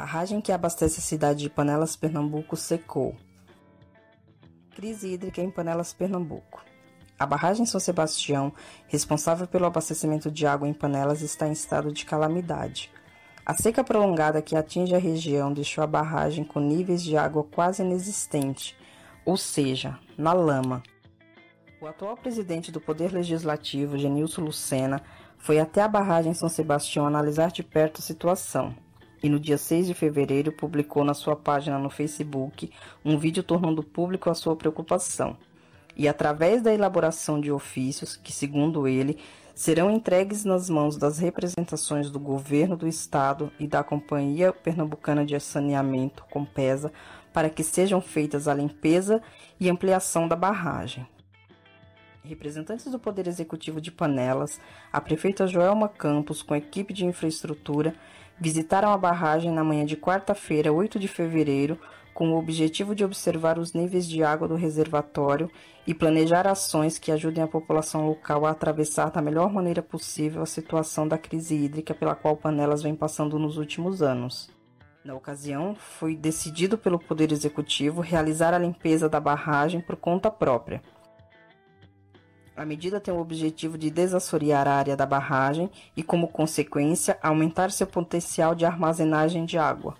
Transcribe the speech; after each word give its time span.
Barragem 0.00 0.40
que 0.40 0.50
abastece 0.50 0.98
a 0.98 1.02
cidade 1.02 1.40
de 1.40 1.50
Panelas, 1.50 1.94
Pernambuco, 1.94 2.56
secou. 2.56 3.14
Crise 4.74 5.12
hídrica 5.12 5.42
em 5.42 5.50
Panelas, 5.50 5.92
Pernambuco. 5.92 6.64
A 7.18 7.26
barragem 7.26 7.66
São 7.66 7.78
Sebastião, 7.78 8.50
responsável 8.88 9.46
pelo 9.46 9.66
abastecimento 9.66 10.30
de 10.30 10.46
água 10.46 10.66
em 10.66 10.72
Panelas, 10.72 11.20
está 11.20 11.46
em 11.46 11.52
estado 11.52 11.92
de 11.92 12.06
calamidade. 12.06 12.90
A 13.44 13.52
seca 13.52 13.84
prolongada 13.84 14.40
que 14.40 14.56
atinge 14.56 14.94
a 14.94 14.98
região 14.98 15.52
deixou 15.52 15.84
a 15.84 15.86
barragem 15.86 16.44
com 16.44 16.60
níveis 16.60 17.02
de 17.02 17.14
água 17.18 17.44
quase 17.44 17.82
inexistente, 17.82 18.74
ou 19.22 19.36
seja, 19.36 19.98
na 20.16 20.32
lama. 20.32 20.82
O 21.78 21.86
atual 21.86 22.16
presidente 22.16 22.72
do 22.72 22.80
Poder 22.80 23.12
Legislativo, 23.12 23.98
Genilson 23.98 24.40
Lucena, 24.40 25.02
foi 25.36 25.60
até 25.60 25.82
a 25.82 25.88
barragem 25.88 26.32
São 26.32 26.48
Sebastião 26.48 27.06
analisar 27.06 27.52
de 27.52 27.62
perto 27.62 27.98
a 27.98 28.02
situação 28.02 28.74
e 29.22 29.28
no 29.28 29.38
dia 29.38 29.58
6 29.58 29.86
de 29.86 29.94
fevereiro 29.94 30.52
publicou 30.52 31.04
na 31.04 31.14
sua 31.14 31.36
página 31.36 31.78
no 31.78 31.90
Facebook 31.90 32.70
um 33.04 33.18
vídeo 33.18 33.42
tornando 33.42 33.82
público 33.82 34.30
a 34.30 34.34
sua 34.34 34.56
preocupação. 34.56 35.36
E 35.96 36.08
através 36.08 36.62
da 36.62 36.72
elaboração 36.72 37.40
de 37.40 37.52
ofícios, 37.52 38.16
que 38.16 38.32
segundo 38.32 38.88
ele, 38.88 39.18
serão 39.54 39.90
entregues 39.90 40.44
nas 40.44 40.70
mãos 40.70 40.96
das 40.96 41.18
representações 41.18 42.10
do 42.10 42.18
governo 42.18 42.76
do 42.76 42.88
estado 42.88 43.52
e 43.58 43.66
da 43.66 43.84
Companhia 43.84 44.52
Pernambucana 44.52 45.26
de 45.26 45.38
Saneamento, 45.38 46.24
Compesa, 46.30 46.90
para 47.32 47.50
que 47.50 47.62
sejam 47.62 48.00
feitas 48.00 48.48
a 48.48 48.54
limpeza 48.54 49.20
e 49.58 49.68
ampliação 49.68 50.26
da 50.26 50.34
barragem. 50.34 51.06
Representantes 52.22 52.86
do 52.86 52.98
Poder 52.98 53.26
Executivo 53.26 53.80
de 53.80 53.90
Panelas, 53.90 54.60
a 54.92 55.00
prefeita 55.00 55.46
Joelma 55.46 55.88
Campos, 55.88 56.42
com 56.42 56.54
equipe 56.54 56.92
de 56.92 57.06
infraestrutura, 57.06 57.94
visitaram 58.38 58.92
a 58.92 58.98
barragem 58.98 59.50
na 59.50 59.64
manhã 59.64 59.84
de 59.84 59.96
quarta-feira, 59.96 60.72
8 60.72 60.98
de 60.98 61.08
fevereiro, 61.08 61.78
com 62.12 62.32
o 62.32 62.38
objetivo 62.38 62.94
de 62.94 63.04
observar 63.04 63.58
os 63.58 63.72
níveis 63.72 64.06
de 64.06 64.22
água 64.22 64.46
do 64.46 64.54
reservatório 64.54 65.50
e 65.86 65.94
planejar 65.94 66.46
ações 66.46 66.98
que 66.98 67.10
ajudem 67.10 67.42
a 67.42 67.48
população 67.48 68.06
local 68.06 68.44
a 68.44 68.50
atravessar 68.50 69.10
da 69.10 69.22
melhor 69.22 69.50
maneira 69.50 69.82
possível 69.82 70.42
a 70.42 70.46
situação 70.46 71.08
da 71.08 71.16
crise 71.16 71.54
hídrica 71.54 71.94
pela 71.94 72.14
qual 72.14 72.36
Panelas 72.36 72.82
vem 72.82 72.94
passando 72.94 73.38
nos 73.38 73.56
últimos 73.56 74.02
anos. 74.02 74.50
Na 75.02 75.14
ocasião, 75.14 75.74
foi 75.74 76.14
decidido 76.14 76.76
pelo 76.76 76.98
Poder 76.98 77.32
Executivo 77.32 78.02
realizar 78.02 78.52
a 78.52 78.58
limpeza 78.58 79.08
da 79.08 79.18
barragem 79.18 79.80
por 79.80 79.96
conta 79.96 80.30
própria. 80.30 80.82
A 82.56 82.64
medida 82.64 83.00
tem 83.00 83.12
o 83.14 83.20
objetivo 83.20 83.78
de 83.78 83.90
desassorear 83.90 84.68
a 84.68 84.74
área 84.74 84.96
da 84.96 85.06
barragem 85.06 85.70
e, 85.96 86.02
como 86.02 86.28
consequência, 86.28 87.18
aumentar 87.22 87.70
seu 87.70 87.86
potencial 87.86 88.54
de 88.54 88.64
armazenagem 88.64 89.44
de 89.44 89.56
água. 89.56 89.96